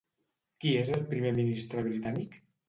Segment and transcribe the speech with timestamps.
[0.63, 2.41] Qui és el primer ministre britànic?